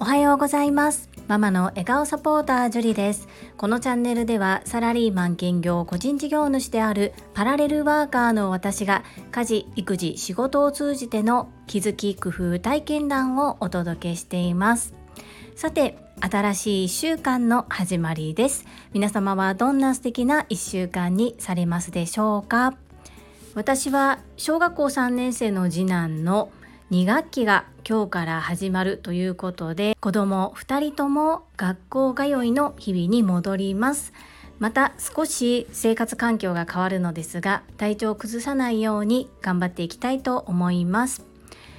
[0.00, 1.08] おはようございます。
[1.26, 3.28] ママの笑顔サポータージュリです。
[3.56, 14.94] このチャンネルではサラリーマン兼業個人事業主であるパラレルワーカーの私が家事育児仕事を通じての気づき工夫体験談をお届けしています。
[15.56, 18.64] さて新しい1週間の始まりです。
[18.92, 22.74] 皆様はどんな素敵な1週間にされますでしょうか？
[23.58, 26.52] 私は小学校3年生の次男の
[26.92, 34.12] 2学期が今日から始まるということで子供2人とも学校通いの日々に戻ります。
[34.60, 41.24] また少し生活環境が変わるのですが体調を崩さないように頑張っていきたいと思います。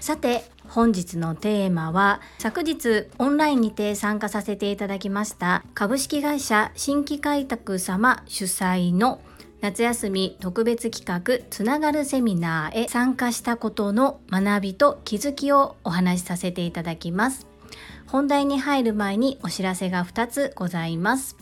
[0.01, 9.21] さて本日のテーマは昨日オンラインにて参加させていただきました株式会社新規開拓様主催の
[9.61, 17.45] 夏休み特別企画つながるセミナーへ参加したことの学びと気づきをお話しさせていただきます。
[18.07, 21.35] 本題に入る前にお知らせが2つございます。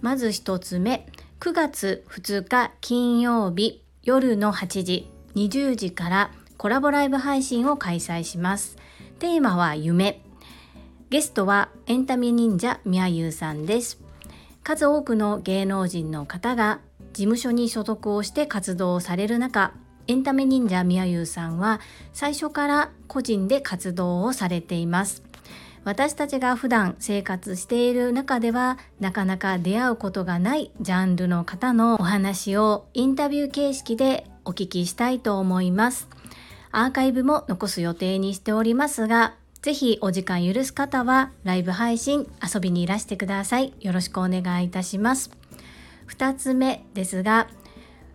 [0.00, 1.06] まず1つ目
[1.40, 8.78] 9月2日金曜日夜の8時20時からコラボライブ配信を開催します。
[9.18, 10.22] テーマは夢。
[11.10, 14.00] ゲストはエンタメ忍者みやゆうさんです。
[14.62, 16.80] 数多くの芸能人の方が
[17.12, 19.72] 事務所に所属をして活動をされる中
[20.08, 21.80] エンタメ忍者みやゆうさんは
[22.12, 25.22] 最初から個人で活動をされています。
[25.84, 36.08] 私たちが普段生活している中ではなかなか出会うことがないジャンルの方のお話をインタビュー形式でお聞きしたいと思います。
[36.72, 43.72] アーカイブも残す予定にしておりますがぜひお時間許す方はライブ配信遊びにいらしてください。
[43.80, 45.30] よろしくお願いいたします。
[46.08, 47.48] 2つ目ですが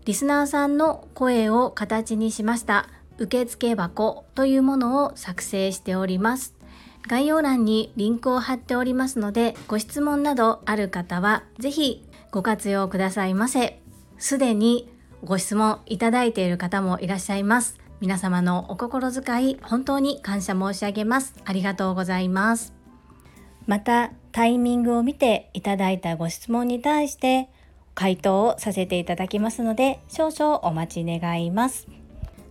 [0.05, 6.55] リスナーさんの声を形にしました受付箱というものを作成しております。
[7.07, 13.79] 概要欄にリンクを貼っておりますのでご質問などある方は是非ご活用くださいませ。
[14.17, 14.89] すでに
[15.23, 17.79] ご質問いただいている方もいらっしゃいます。
[17.99, 21.35] 皆様のお心遣い本当に感謝申し上げます。
[21.45, 22.73] ありがとうございます。
[23.65, 27.49] またタイミングを見ていただいたご質問に対して
[27.95, 31.87] 回答をさせていただきますので少々お待ち願います。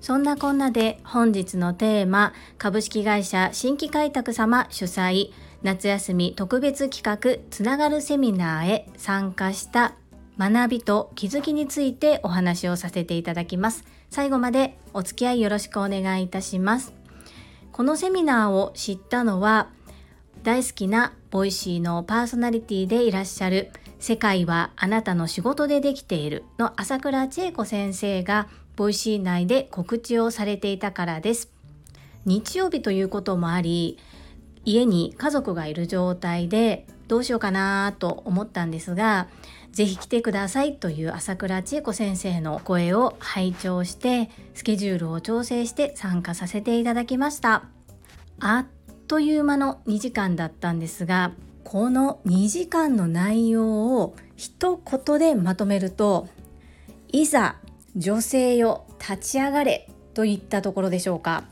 [0.00, 5.30] そんなこんなで本日のテーマ株式会社新規開拓様主催
[5.62, 9.94] 夏休み特別企画つながるセミナーへ参加した
[10.38, 13.84] 学びと気づきについてお話をさせていただきます。
[14.10, 16.92] 最後までお付き合いよろしくお願いいたします。
[17.70, 19.68] このセミナーを知ったのは
[20.42, 23.70] 大好きな Voicy のパーソナリティでいらっしゃる
[24.02, 31.52] 世界はあなたの仕事でできているの朝倉千恵子先生が Voicy 内で告知をされていたからです。
[32.24, 34.00] 日曜日ということもあり、
[34.64, 39.28] 家に家族がいる状態でどうしようかなと思ったんですが、
[39.70, 47.66] ぜひ来てくださいという朝倉千恵子先生の声を拝聴してスケジュールを調整して参加させていただきました。
[48.40, 48.66] あっ
[49.06, 51.30] という間の2時間だったんですが
[51.64, 56.28] この2時間の内容を一言でまとめると
[57.08, 57.56] いざ
[57.96, 61.44] 女性よ立ち上がれといったところでしょうか。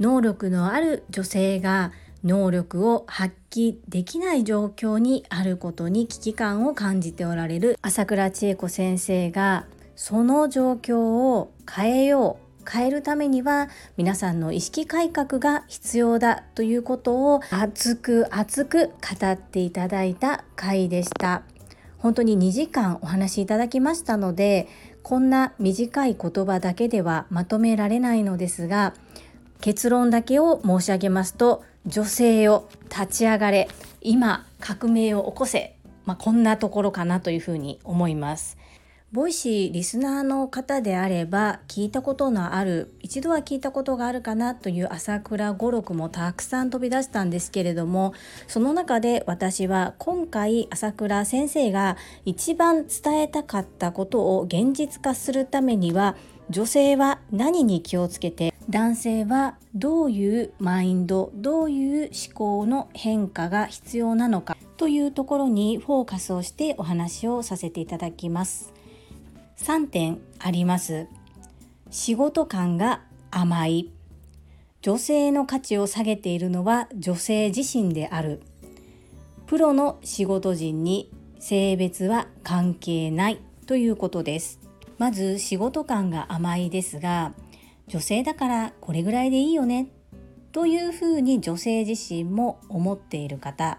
[0.00, 1.92] 能力のある女性が
[2.24, 9.66] 能力を発揮できない状況にあることに危機感を感じておられる朝倉千恵子先生が
[9.96, 21.42] その状況を変えよう変えるためには皆さんの意識改革が必要だということを熱く熱く語っていただいた回でした。
[22.02, 24.66] 本当に2時間お話しいただきましたので
[25.04, 28.94] こんな短い言葉だけではまとめられないのですが
[29.60, 33.68] 結論だけを申し上げますと女性を立ち上がれ
[34.00, 38.58] 今革命を起こせ、まあ、こんなところかなというふうに思います。
[39.12, 48.14] ボイシーリスナーの方であれば聞いたことのある一度は聞いたことがあるかなという朝倉語録もたくさん飛び出したんですけれども
[48.48, 56.16] その中で私は今回朝倉先生が一番伝えたかったことを現実化するためには
[56.48, 68.72] 女性は何に気をつけて男性はどういうマインドどういう思考の変化が必要なのかというところにフォーカスをしてお話をさせていただきます。
[69.58, 71.06] 3点あります。
[71.90, 73.90] 仕事感が甘い。
[74.80, 78.42] 女性の価値を下げているのは女性自身である。
[79.46, 83.40] プロの仕事人に性別は関係ない。
[83.66, 84.60] ということです。
[84.98, 87.32] まず仕事感が甘いですが
[87.88, 89.88] 女性だからこれぐらいでいいよね。
[90.52, 93.78] というふうに女性自身も思っている方。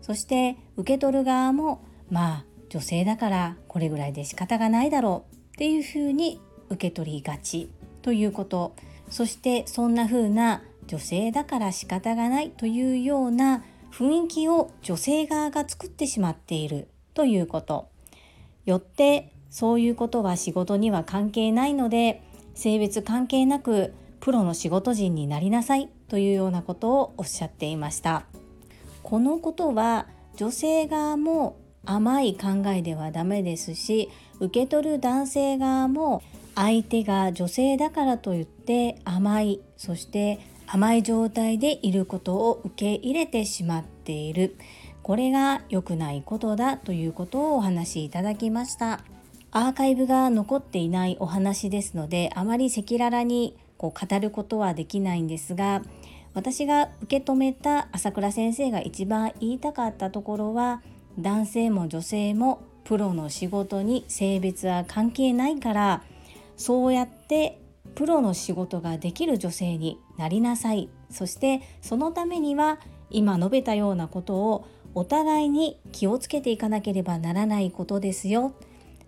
[0.00, 6.40] そして受け取る側もまあ女性だからこれぐらいで仕方がないだろうっていうふうに
[6.70, 7.70] 受け取りがち
[8.00, 8.74] ということ。
[9.10, 17.90] そしてそんな風な女性だから仕方がないというような雰囲気を女性側が作ってしまっているということ。
[18.64, 22.22] よってそういうことは仕事には関係ないので
[22.54, 28.24] 性別関係なくプロの仕事人になりなさいというようなことをおっしゃっていました。
[29.02, 36.22] このことは女性側も甘い考えではダメですし受け取る男性側も
[36.54, 44.56] 相手が女性だからといって甘いそして甘い状態でいることを受け入れてしまっている。
[45.02, 49.00] これが良くないことだということをお話しいただきました。
[49.50, 55.82] アーカイブが残っていないお話ですのであまり赤裸々にこう語ることはできないんですが
[56.32, 60.80] 私が受け止めた朝倉先生が一番言いたかったところは
[61.18, 66.02] 男性も女性もプロの仕事に性別は関係ないから
[66.56, 67.60] そうやって
[67.94, 70.88] プロの仕事ができる女性になりなさい。
[71.10, 72.78] そしてそのためには
[73.10, 78.54] 今述べたようなことをお互いに気をつけていかなければならないことですよ。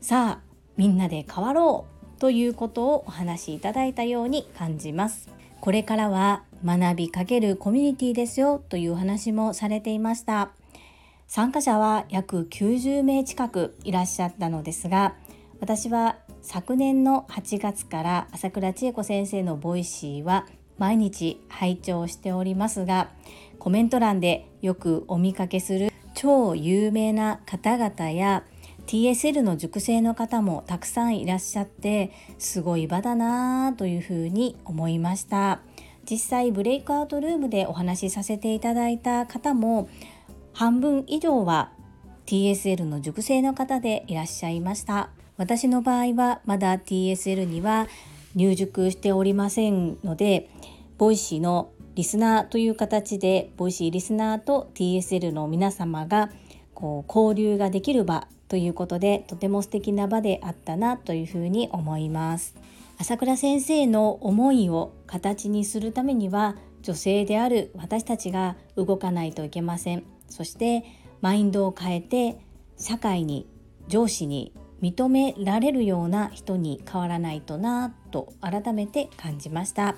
[0.01, 1.87] さあみんなで変わろ
[2.17, 5.31] うということをお話しいただいたように感じます。
[5.61, 10.51] これからは学びかけるコミュニティですよという話もされていました。
[11.27, 15.15] 参加者は約90名近くいらっしゃったのですが
[15.61, 20.47] 私は昨年の8月から朝倉千恵子先生のボイシーは
[20.79, 23.11] 毎日拝聴しておりますが
[23.59, 28.45] コメント欄でよくお見かけする超有名な方々や
[28.87, 35.61] TSL の塾生の方もたくさんいらっしゃってすごい場だなぁというふうに思いました。
[36.09, 39.89] 実際ブレイクアウトルームでお話しさせていただいた方も
[40.55, 41.73] 半分以上は
[42.27, 45.11] TSL の塾生の方でいらっしゃいました。
[45.37, 47.89] 私の場合はまだ TSL には
[48.37, 50.49] 入塾しておりませんので
[50.97, 56.31] ボイシーのリスナーという形でボイシーリスナーと TSL の皆様が
[56.73, 62.55] こう交流ができる場ということでとても素敵な場であったなというふうに思います。
[62.97, 70.14] 朝倉先生の思いを形にするためには女性である私たちが動かないといけません。
[70.29, 70.85] そして
[71.21, 72.39] マインドを変えて
[72.77, 73.47] 社会に
[73.89, 79.97] 上司に認められるような人に変わらないとなと改めて感じました。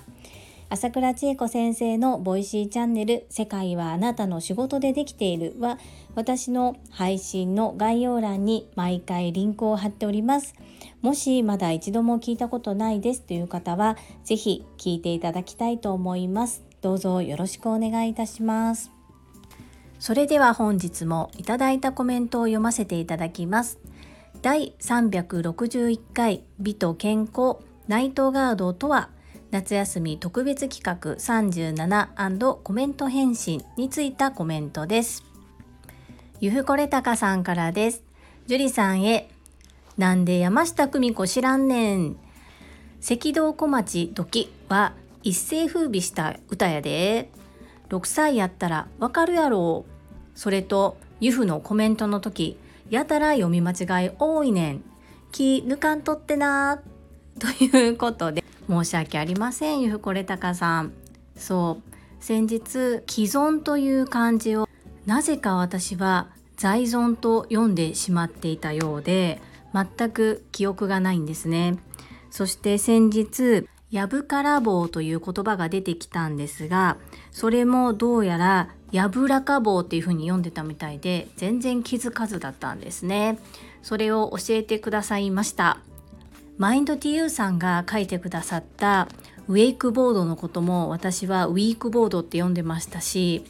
[0.69, 5.79] 朝倉千恵子先生のボイシーチャンネル「世界はあなたの仕事でできている」は
[6.13, 10.55] 私の配信の概要欄に毎回リンクを貼っております。
[11.01, 16.63] もしまだ一度も聞いたことないですという方は是非聞いていただきたいと思います。
[16.81, 18.96] どうぞよろしくお願いいたします。
[19.99, 23.79] それでは本日もいただいたコメントを読ませていただきます
[24.41, 27.57] 第361回美と健康
[27.87, 29.09] ナイトガードとは
[29.49, 35.23] 夏休み特別企画37コメント返信についたコメントです。
[36.41, 38.03] ゆふこれたかさんからです。
[38.47, 39.29] 樹里さんへ。
[39.97, 42.17] なんで山下久美子知らんねん。
[42.99, 44.93] 赤道小町時は
[45.23, 47.29] 一世風靡した歌やで。
[47.89, 49.96] 6歳やったらわかるやろう。
[50.37, 52.59] それと、ゆふのコメントの時、
[52.91, 54.83] やたら読み間違い多いねん。
[55.31, 56.79] 気抜かんとってな
[57.39, 60.93] ということで、申し訳ありませんゆふこれたかさん。
[61.35, 62.23] そう。
[62.23, 64.69] 先日既存という漢字を
[65.07, 69.41] なぜか私は在存と読んでしまっていたようで
[69.73, 71.79] 全く記憶がないんですね。
[72.29, 76.97] そして先日やぶから棒という言葉が出てきたんですが
[77.31, 83.39] それもどうやらやぶらか棒っていう風に読んでたみたいで全然気づかずだったんですね
[83.81, 85.79] それを教えてくださいました
[86.57, 89.07] マインド TU さんが書いてくださった
[89.47, 93.45] ウェイクボードのことも私はウィークボードって読んでましたし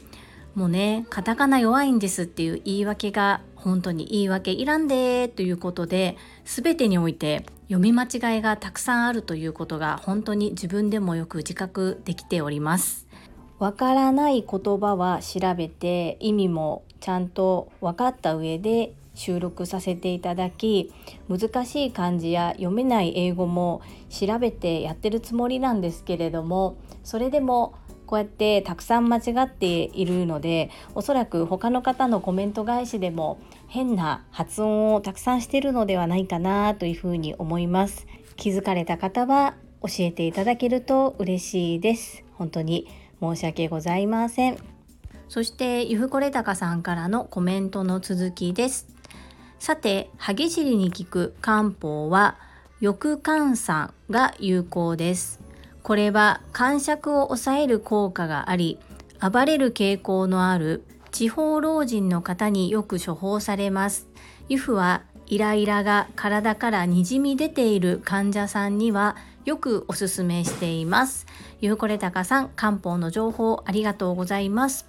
[0.56, 13.07] もうねカタカナ弱いんですっていう言い訳が本当に言い訳いらんでということで全てにおいて読み間違いがたくさんあるということが本当に自分でもよく自覚できております。
[13.60, 20.94] わからない言葉は調べて意味もちゃんと分かった上で収録させていただき
[21.28, 27.74] 難しい漢字や読めない英語も調べてやってるつもりなんですけれどもそれでも
[28.06, 38.08] こうやってたくさん間違っているのでおそらく他の方のコメント返しでも変な発音をたくさんしてるのではないかなというふうに思います。
[38.38, 42.24] 気づかれた方は教えていただけると嬉しいです。
[42.36, 42.88] 本当に
[43.22, 44.58] 申し訳ございません。
[45.30, 48.88] そしてゆふこれたかさんからのコメントの続きです。
[49.60, 52.38] さて歯ぎしりに効く漢方は
[52.82, 55.40] 翼換酸が有効です。
[55.84, 58.78] これは感触を抑える効果があり
[59.20, 64.08] 暴れる傾向のある地方老人の方によく処方されます。
[64.50, 71.26] ユフはイライラが体からにじみ出ている患者さんにはよくおすすめしています。
[71.62, 74.86] ゆうこれたかさん漢方の情報ありがとうございます。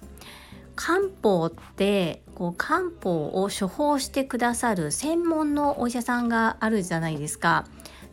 [0.75, 7.67] 漢方ってこう漢方を処方してくださる専門のお医者さんがあるじゃないですか。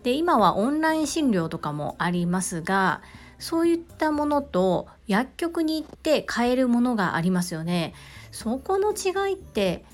[0.04, 3.02] で今はオンライン診療とかもありますが
[3.40, 7.92] そういったものと薬局に行って買えるものがありますよね。
[8.30, 9.84] そこの違いって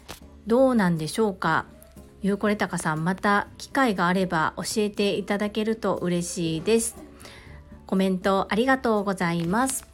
[0.47, 1.65] どうなんでしょうか？
[2.23, 6.97] ゆうこれたかさんまた機会があれば教えていただけると嬉しいです。
[7.85, 9.85] コメントありがとうございます。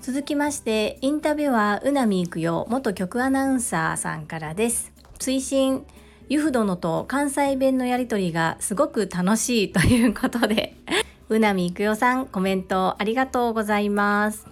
[0.00, 4.92] 続きましてインタビュアーうなみいくよ元局アナウンサーさんからです。
[5.20, 5.86] 追伸
[6.28, 10.74] ゆふ殿と関西弁のやりとりがすごく楽しいということで
[11.28, 14.48] うなみいくよさんコメントありがとうございます。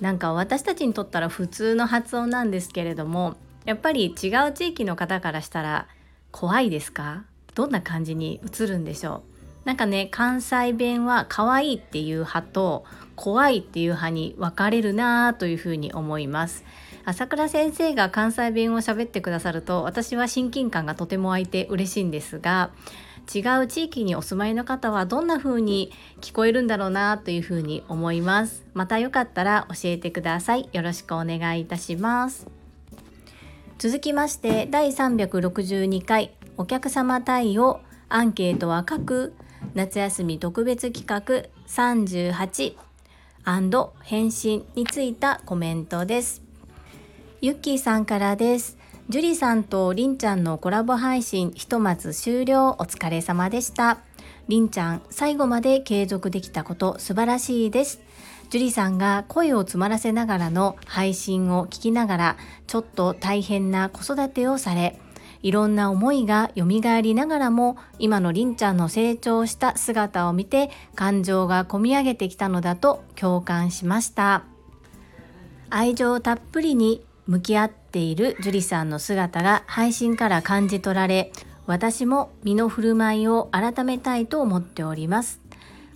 [0.00, 5.88] なんか私たちにとったら普通の発音なんですけれどもやっぱり違う地域の方からしたら
[6.38, 7.24] 怖いですか？
[7.54, 9.22] どんな感じに映るんでしょ
[9.64, 9.66] う？
[9.66, 16.62] なんかね関西弁は可愛いっていう派と怖いっていう派に分かれるなというふうに思います。
[17.06, 22.70] 朝倉先生が関西弁を喋ってくださると私は親近感がとても湧いて嬉しいんですが
[23.34, 25.90] 違う地域にお住まいの方はどんな風に
[26.20, 28.66] 聞こえるんだろうなというふうに思います。
[28.74, 30.68] またよかったら教えてください。
[30.74, 32.46] よろしくお願いいたします。
[33.78, 39.34] 続きまして第362回お客様対応アンケートは書く
[39.74, 42.74] 夏休み特別企画38
[44.02, 46.42] 返信についたコメントです。
[47.42, 48.78] ゆっきーさんからです。
[49.10, 52.70] ジュリさんとりんちゃんのコラボ配信ひとまず終了。
[52.70, 53.98] お疲れ様でした。
[54.48, 58.00] りんちゃん最後まで継続できたこと素晴らしいです。
[58.50, 62.36] 樹里さんが声を詰まらせながらの配信を聞きながら
[62.66, 64.98] ちょっと大変な子育てをされ
[65.42, 74.44] いろんな思いが蘇りながらも今のりんちゃんの成長した姿を見て感情がこみ上げてきたのだと共感しました。
[75.70, 81.32] 愛情たっぷりに向き合っている樹里さんの姿が配信から感じ取られ
[81.66, 85.45] 私も身の振る舞いを改めたいと思っております。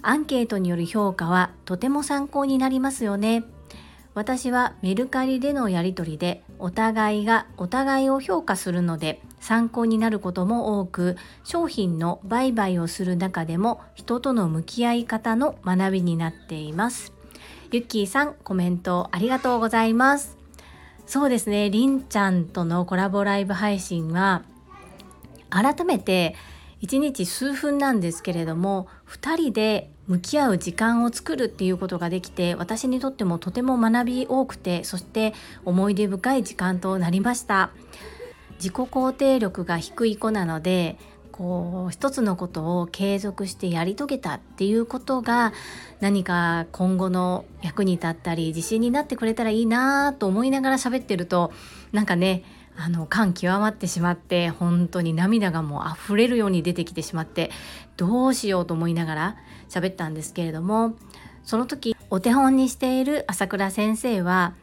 [0.02, 3.45] アンケートによる評価はとても参考になりますよね。
[4.12, 17.12] 私はメルカリでのやり取りでお互いがお互いを評価するので参考になることも多く商品の売買をする中でも人との向き合い方の学びになっています。
[17.71, 20.37] ゆっきーさんコメントありがとうございます。
[21.07, 24.42] そうですね、りんちゃんとのコラボライブ配信は
[25.50, 26.37] 改めて
[26.83, 35.35] 1日数分なんですけれども2人で向き合う時間を作るっていうことができて私にとってもとても学び多くてそして
[35.65, 37.71] 思い出深い時間となりました。
[38.57, 40.99] 自己肯定力が低い子なので
[41.33, 45.55] こう一つのことを継続してやり遂げたっていうことが
[46.01, 51.53] 何か今後の役に立ったり自信になってくれたらいいなと思いながら喋ってると
[51.93, 52.43] なんかね
[52.77, 57.50] あの感極まってしまって本当に涙がもう溢れるように出てきてしまって
[57.97, 59.37] どうしようと思いながら
[59.69, 60.95] 喋ったんですけれども
[61.45, 64.55] その時お手本にしている朝倉先生は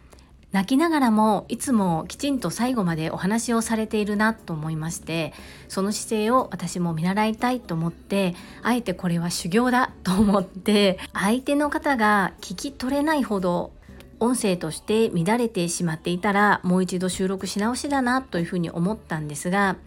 [0.52, 5.34] 泣きながらもいつもきちんと最後までお話をされているなと思いまして
[5.68, 8.34] その姿勢を私も見習いたいと思って
[8.64, 13.72] あえてこれは修行だと思って相手の方が聞き取れないほど
[14.20, 19.78] 音声として乱れてしまっていたらもう一度収録し直しだなというふうに思ったんですが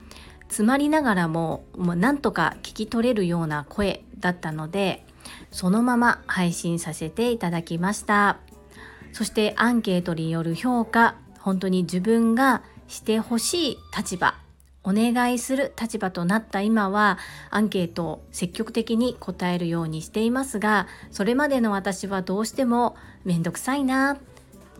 [0.49, 5.05] 詰まりながらももうなんとか聞き取れるような声だったので
[5.51, 8.39] そのまま配信させていただきました。
[9.13, 14.35] そしてアンケートによる評価本当に自分がしてほしい立場
[14.83, 17.19] お願いする立場となった今は
[17.51, 24.17] アンケートを積極的に答えるようにしていますがそれまでの私はどうしてもめんどくさいな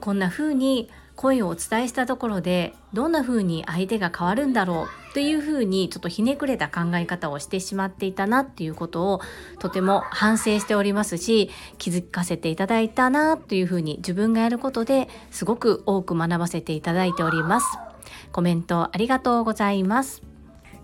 [0.01, 9.21] こんな風に声をお伝えしたところでどんな風に相手が変わるんだろうという風にちょっとひねくれた考え方をしてしまっていたなっていうことを
[9.59, 17.90] とても反省しておりますし気づかせていただいたなという風に自分がやることですごく多く学ばせていただいております。
[18.33, 20.23] コメントありがとうございます。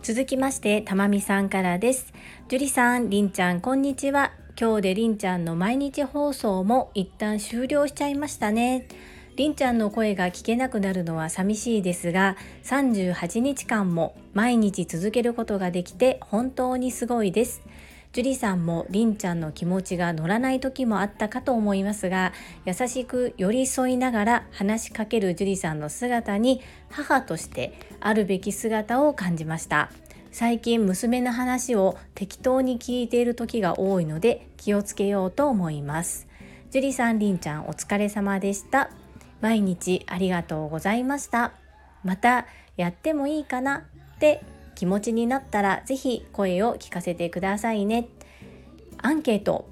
[0.02, 2.12] 続きまして、たまみさんからです。
[2.48, 4.32] 樹里さん、りんちゃん、こんにちは。
[4.58, 8.88] 今日でりんちゃんの毎日放送も一旦終了しちゃいましたね
[9.36, 17.60] りんちゃんの声が聞けなくなるのは寂しいですが38日間も毎日続けることができて本当にすごいです
[18.16, 22.32] 樹里さんもりんちゃんの気持ちが乗らない時もあったかと思いますが
[22.64, 29.90] 優しく寄り添いながら話しかける樹里さんの姿に母としてあるべき姿を感じました。
[30.32, 36.26] 最近娘の話を適当に聞いている時が多いので気をつけようと思います。
[36.70, 38.88] 樹里さんりんちゃんお疲れ様でした。
[39.42, 41.52] 毎日ありがとうございました。
[42.02, 42.46] また
[42.78, 44.40] やってもいいかなって
[44.76, 48.06] 気持ちになったら是非声を聞かせてくださいね。
[48.98, 49.68] アンケート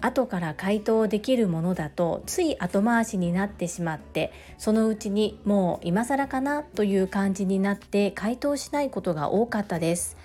[0.00, 10.16] 後から回答できるものだとつい後回しになってしまってそのうちにもう今更かなという感じになって回答しないことが多かったです。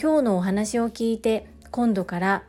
[0.00, 2.42] 今日のお話を聞いて今度から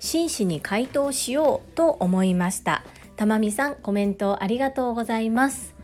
[0.00, 2.82] 真摯に回答しようと思いました。
[3.16, 5.77] たまみさんコメントありがとうございます。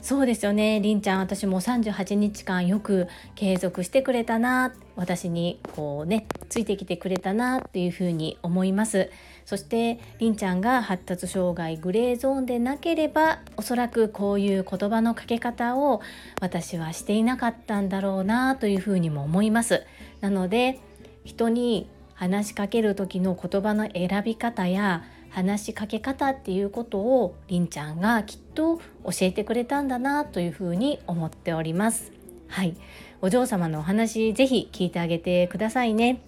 [0.00, 0.80] そうですよね。
[0.80, 4.72] りんちゃん私も38日間よく継続してくれたな。
[4.94, 9.10] 私にこうねついてきてくれたなっていうふうに思います。
[9.44, 16.00] そしてりんちゃんが発達障害グレーゾーンでなければおそらくこういう言葉のかけ方を
[16.40, 19.84] 私はしていなかったんだろうなというふうにも思います。
[20.20, 20.78] なので
[21.24, 28.82] 人に話しかける時の言葉の選び方や話しかけ方っていうことをりんちゃんがきっと教
[29.22, 32.12] えてくれたんだなというふうに思っております。
[32.48, 32.76] はい。
[33.20, 36.22] お嬢様のお話ぜひ聞いてあげてくださいね。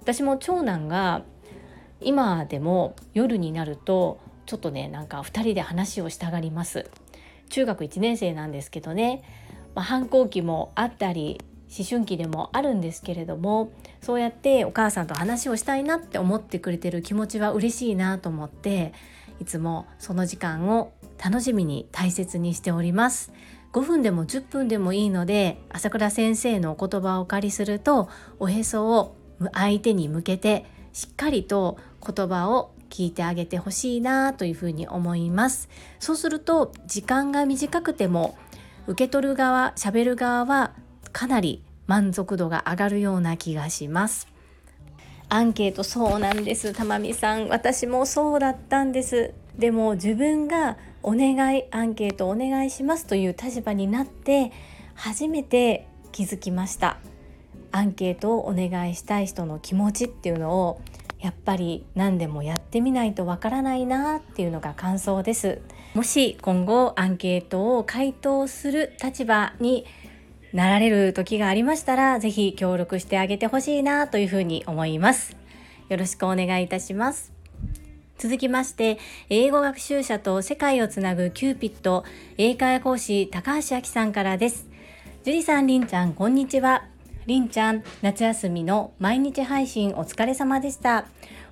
[0.00, 1.22] 私も長男が
[2.00, 6.90] 今でも夜になるとちょっとねなんか2人で話をしたがります。
[7.48, 9.22] 中学1年生なんですけどね、
[9.74, 11.40] まあ、反抗期もあったり
[11.76, 18.92] 思春期でもあるんですけれどもそうやってお母さんと話をしたいなって思ってくれてる気持ちは嬉しいなと思って
[19.40, 20.92] いつもその時間を
[21.22, 23.32] 楽しみに大切にしております。
[23.72, 29.16] 5分でも10分でもいいので朝倉先生のお言葉をお借りするとおへそを
[29.52, 35.68] 相手に向けてしっかりと言葉を聞いてあげてほしいなというふうに思います。
[35.98, 38.38] そうすると時間が短くても
[38.86, 40.72] 受け取る側喋る側は
[41.14, 44.26] かなり満足度が上がるような気がします。
[45.28, 46.72] アンケートそうなんです。
[46.74, 49.32] たまみさん私もそうだったんです。
[49.56, 54.50] でも自分がお願いアンケートお願いしますという立場になって
[54.94, 56.98] 初めて気づきました。
[57.70, 60.80] アンケートをお願いしたい人の気持ちっていうのを
[61.20, 65.60] やっぱり何でもやってみないとわからないなっていうのが感想です。
[65.94, 69.86] もし今後アンケートを回答する立場に
[70.54, 75.36] なられる時がありましたら、ぜひ協力してあげてほしいなというふうに思います。
[75.88, 77.32] よろしくお願いいたします。
[78.18, 82.04] 続きまして、英語学習者と世界をつなぐキューピット
[82.38, 84.68] 英会話講師高橋明さんからです。
[85.24, 86.84] 樹里さん、りんちゃん、こんにちは。
[87.26, 91.06] りんちゃん、夏休みの毎日配信お疲れ様でした。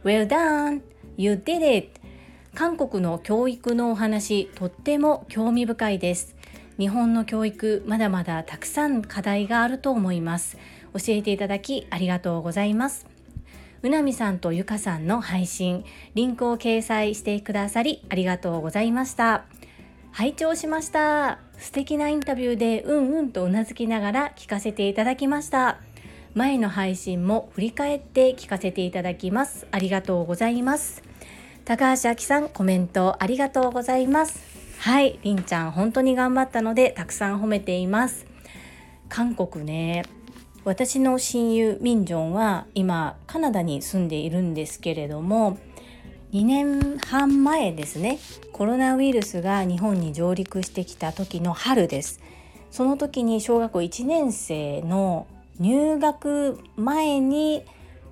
[0.05, 0.81] Well done!
[1.17, 2.01] You did it!
[2.55, 6.37] 韓国の教育のお話、とっても興味深いです。
[6.79, 10.57] 日本の教育まだまだたくさん課題があると思います。
[10.95, 13.07] 教えていただきありがとうございます。
[13.83, 19.45] うなみさんとゆかさんの配信リンクを掲載してくださりありがとうございました。
[20.13, 21.39] 拝聴しました。
[21.59, 25.79] 素敵なインタビューでうんうんとうなずきながら聞かせていただきました。
[26.35, 29.67] 前の配信も振り返って聞かせていただきます。
[29.71, 31.03] ありがとうございます。
[31.65, 34.52] 高橋明さんコメントありがとうございます。
[34.83, 38.27] はいりんちゃん本当に頑張ったのでたくさん褒めています。
[39.09, 40.05] 韓国ね
[40.65, 45.57] 私の親友ミンジョンは今カナダに住んでいるんですけれども
[46.33, 48.19] 2年半前ですね
[48.51, 52.21] コロナウイルスが日本に上陸してきた時の春です。
[52.73, 55.29] その時に小学校1年生の
[55.61, 57.65] 入学前に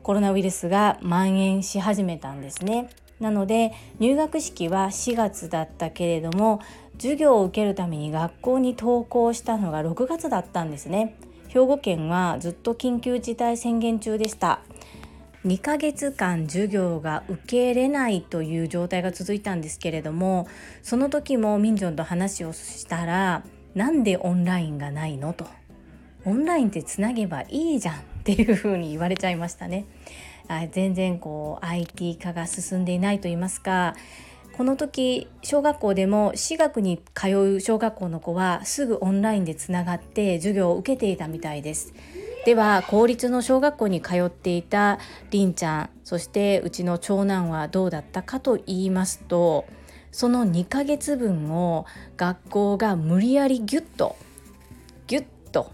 [0.05, 2.91] コロナウイルスが蔓延し始めたんですね。
[3.21, 6.61] なので入学式は4月だったけれども
[6.95, 11.17] 授業を受けるために学校に登校したのが6月だったんですね。
[11.49, 14.61] 兵庫県はずっと緊急事態宣言中でした。
[15.45, 20.47] 2ヶ月間授業が受けれないという状態が続いたんですけれども
[20.83, 23.43] その時もミンジョンと話をしたら
[23.75, 25.47] なんでオンラインがないのと。
[26.27, 29.87] オンラインってつなげばいいじゃんっていうふうに言われちゃいましたね。
[30.73, 33.95] 全然こう IT 化が進んでいないと言いますか
[34.57, 41.95] この時小学校でも私学に通う小学校の子はすぐオンラインでつながって授業を受けていたみたいです。
[42.45, 44.99] では公立の小学校に通っていた
[45.31, 49.67] りんちゃんそしてうちの長男はどうだったかと言いますと
[50.11, 51.87] その2ヶ月分を
[52.17, 54.17] 学校が無理やりギュッと
[55.07, 55.71] ギュッと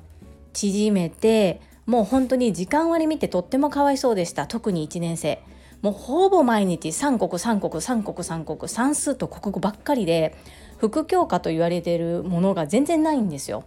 [0.53, 5.43] 縮めてもう本当に時間割見てとってもかわいそうでした特に1年生
[5.83, 10.35] もうほぼ毎日三国三国三国三国算数と国語ばっかりで
[10.79, 13.65] 副教科と言われているものが全然ないんですよ。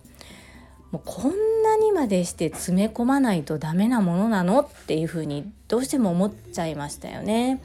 [0.91, 1.32] もうこん
[1.63, 4.62] なにまでして詰め込まないとダメなものなの？
[4.62, 7.62] っていうふうにどうしても思っちゃいましたよね。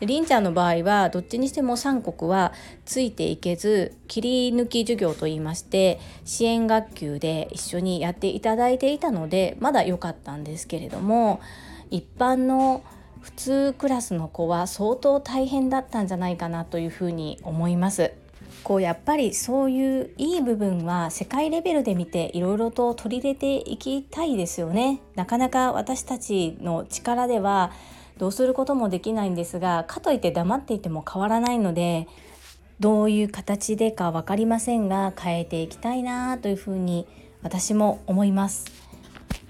[0.00, 2.52] りんちゃんの場合はどっちにしても三国は
[2.84, 11.40] ついていけず切り抜き授業といいまして支援学級で一緒にやっていただいていたのでまだ良かったんですけれども
[11.90, 12.82] 一般の
[13.20, 18.12] 普通クラスの子は相当大変だったんじゃないかなというふうに思います。
[18.62, 25.00] こうやっぱりそういういい部分は世界レベルで見ていろいろと取り入れていきたいですよね。
[25.14, 27.72] なかなか私たちの力では
[28.18, 32.08] どうすることもできないんですがかといって黙っていても変わらないので
[32.80, 37.06] どういう形でか分かりませんが変えていきたいなというふうに
[37.42, 38.64] 私も思います。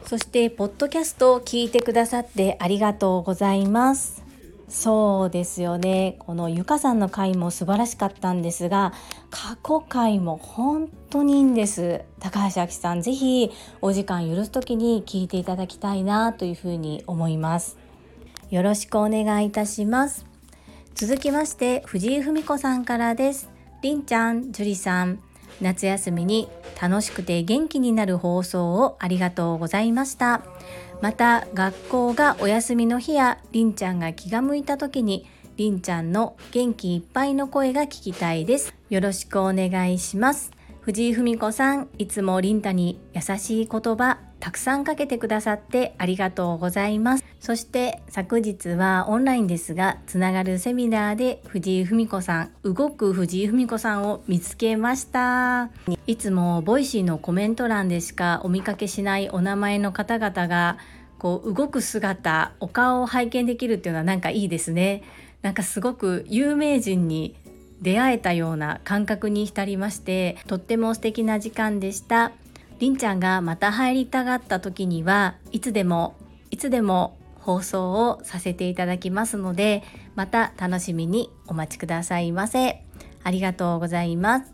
[0.05, 4.22] そしてポッドキャストを聞いてくださってありがとうございます。
[4.68, 6.16] そうですよね。
[6.18, 8.92] このゆかさんの回も素晴らしかったんですが
[9.31, 12.03] 過去回も本当にいいんです。
[12.20, 13.50] 高橋明さんぜひ
[13.81, 17.84] お時間許す時に聞いていただきたいなというふうに思います。
[18.50, 20.26] よろしくお願いいたします。
[20.94, 23.48] 続きまして藤井文子さんからです。
[23.83, 25.20] りんちゃん、樹里さん
[25.61, 26.48] 夏休みに
[26.80, 30.42] 楽しくて元気になる放送をありがとうございました。
[31.00, 35.26] また学校がお休みの日やりんちゃんが気が向いた時に
[35.57, 38.74] りんちゃんの元気いっぱいの声が聞きたいです。
[38.90, 40.50] よろしくお願いします。
[40.80, 47.24] 藤井文子さんいつもりんたに優しい言葉たくさんかけてくださってありがとうございます。
[47.40, 55.70] そして昨日はオンラインですがつながるセミナーで藤井文子さん動く藤井文子さんを見つけました。
[56.07, 60.76] いつもボイシーのコメント欄でしかお見かけしないお名前の方々が
[61.18, 65.04] こう動く姿お顔を拝見できるっていうのはなんかいいですね。
[65.40, 67.35] なんかすごく有名人に
[67.80, 72.33] 出会えたような感覚に浸りましてとっても素敵な時間でした。
[72.85, 76.16] りんちゃんがまた入りたがった時にはいつでも
[76.51, 79.83] いつでも放送をさせていただきますので
[80.14, 82.83] また楽しみにお待ちくださいませ。
[83.23, 84.53] ありがとうございます。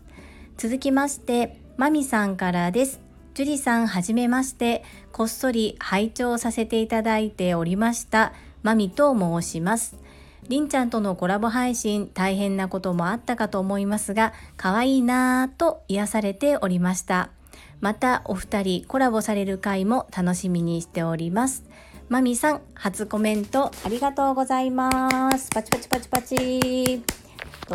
[0.55, 3.01] 続きましてまみさんからです。
[3.33, 4.85] 樹里さんはじめまして。
[5.11, 8.31] こっそり拝聴させていただいておりました
[8.63, 9.97] まみと申します。
[10.47, 17.31] りんちゃんとのコラボ配信大変なこともあったかと思いますが可愛いなぁと癒されておりました。
[17.81, 21.65] またお二人コラボされる回も楽しみにしております。
[22.09, 25.49] まみさん初コメントありがとうございます。
[25.49, 27.03] パチパチパチパチ。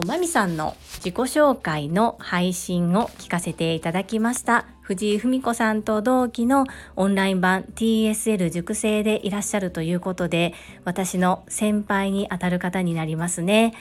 [0.06, 4.66] まみさんの自己紹介の配信を聞かせていただきました。
[4.82, 13.74] 藤井文子さんと同期のオンライン版 TSL 熟成でいらっしゃるということで私の先輩にあたる方になりますね。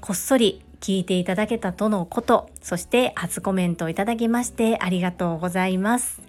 [0.00, 6.22] こっそり聞いていただけたとのこと、そして初コメントをいただきましてありがとうございます。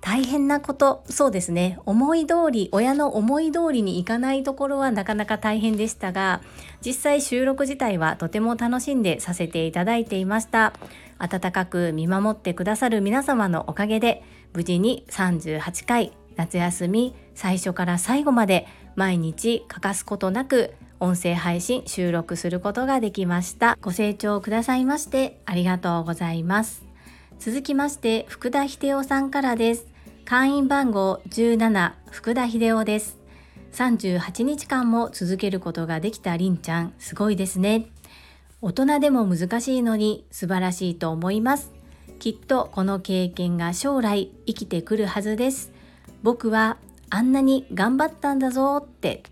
[0.00, 1.78] 大変なこと、そうですね。
[1.86, 6.40] 思い通り、親の思い通りにいかないところはなかなか大変でしたが、
[6.84, 10.72] 実際収録自体はとても楽しんでさせていただいていました。
[11.18, 14.24] 温かく見守ってくださる皆様のおかげで、
[14.54, 23.76] 無事に38回夏休み最初から最後まで毎日欠かすことなく音声配信収録することができました。
[23.80, 26.84] ご清聴くださいましてありがとうございます。
[27.40, 29.88] 続きまして福田秀夫さんからです。
[30.24, 33.18] 会員番号17福田秀夫です。
[33.72, 36.94] 38日間も続けることができたりんちゃん。
[37.00, 37.88] すごいですね。
[38.60, 41.72] 大人でも難しいのに素晴らしいと思います。
[42.20, 45.72] きっとこの経験が将来生きてくるはずです。
[46.22, 46.76] 僕は
[47.10, 49.24] あんなに頑張ったんだぞって。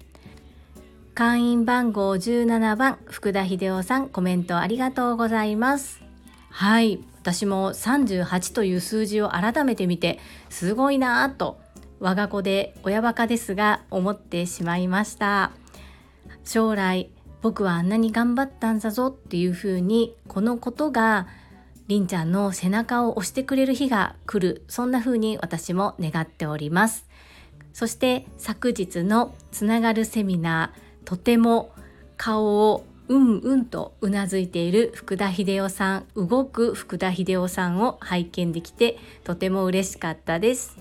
[1.20, 6.00] 会員番号17番福田秀夫さんコメントありがとうございます。
[6.48, 7.04] はい。
[7.20, 11.61] 私も38という数字を改めて見てすごいなぁと
[11.98, 15.50] 我が子で親バカですが思ってしまいました。
[16.42, 17.11] 将来
[17.42, 21.26] 僕はあんなに頑張ったんだぞっていうふうにこのことが
[21.87, 27.04] りんちゃんの背中を押してくれる日が来るそんな風に私も願っております。
[27.74, 31.72] そして昨日のつながるセミナーとても
[32.16, 40.76] 顔をうんうんとうなずいている福田秀夫さん動く福田秀夫さんを拝見できてとても嬉しかったです。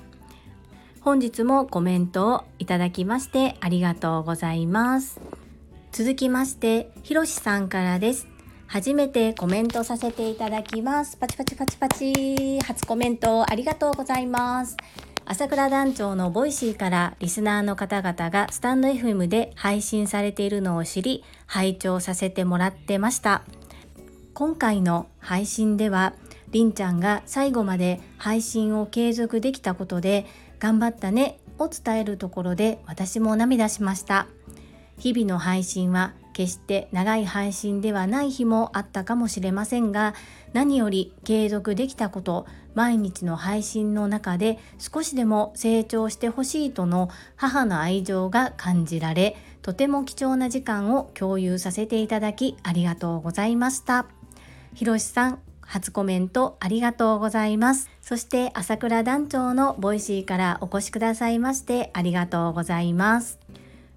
[1.01, 5.19] 本日もコメントをいただきましてありがとうございます。
[5.91, 8.27] 続きましてひろしさんからです。
[8.67, 11.17] 初めてコメントさせていただきます。
[11.17, 12.59] パチパチパチパチ。
[12.59, 14.77] 初コメントありがとうございます。
[15.31, 23.43] 朝倉団長のボイシーからリスナーの方々がスタンド FM で配信されているのを知り拝聴させてもらってました。
[24.33, 26.15] 今回の配信では
[26.49, 30.25] りんちゃんが最後まで配信を継続できたことで
[30.57, 34.25] 頑張ったねを伝えるところで私も涙しました。
[34.97, 40.13] 日々の配信は決して長い配信ではない日もあったかもしれませんが
[40.53, 54.05] 何より継続できたこと毎日の配信の中で少しでも成長してほしいとの母の愛情が感じられとても貴重な時間を共有させていただきありがとうございました。
[54.73, 57.89] ひろしさん初コメントありがとうございます。
[58.01, 63.39] そして朝倉団長のボイシーからお越しくださいましてありがとうございます。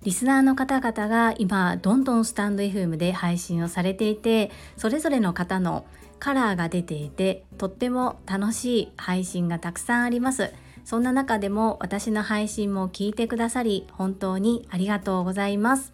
[0.03, 5.87] リスナーの方々が今どんどんスタンド FM で配信をされていてそれぞれの方の
[6.19, 10.53] カラーが出ていてとっても楽しい配信がたくさんあります。
[10.85, 15.93] そんな中でも私の配信も聞いてくださり本当にありがとうございます。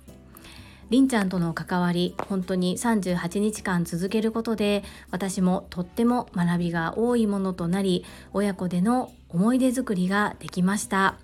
[0.89, 11.17] りんちゃんとの関わり本当に38日間続けることで私もとっても学びが多いものとなり親子での思い出作りができました。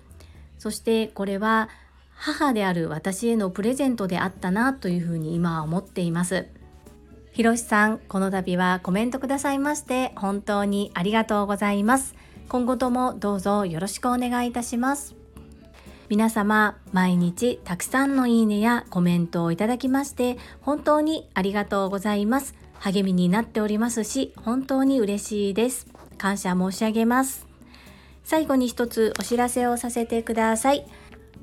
[0.59, 1.69] そしてこれは
[2.25, 6.47] 母である私へのプレゼントであったなというふうに今は思っています。
[7.33, 12.15] ひろしさんこの度はコメントくださいまして本当にありがとうございます。
[12.49, 15.13] 今後ともどうぞよろしくお願いいたします。
[16.09, 22.55] 皆様毎日たくさんのいいねやコメントをいただきまして本当にありがとうございます。
[22.79, 25.85] 励みになっておりますし本当に嬉しいです。
[26.17, 27.45] 感謝申し上げます。
[28.23, 30.87] 最後に一つお知らせをさせてください。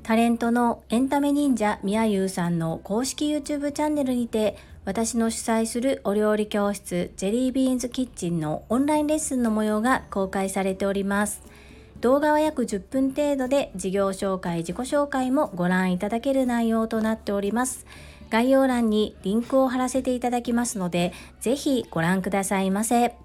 [0.03, 11.41] タレントのエンタメ忍者みやゆうさんの公式 YouTube チャンネルにて私の主催するお料理教室ジェリービーンズキッチンのオンラインレッスンの模様が公開されております。
[12.01, 17.85] 動画は約10分程度で事業紹介自己紹介もご覧いただける内容となっております。
[18.29, 23.15] 概要欄にリンクを貼らせていただきますのでぜひご覧くださいませ。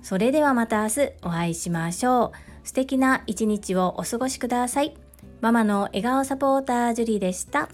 [0.00, 2.32] それではまた明日お会いしましょう。
[2.62, 5.09] 素敵な一日をお過ごしください。
[5.40, 7.68] ママの笑顔サポータージュリーでした。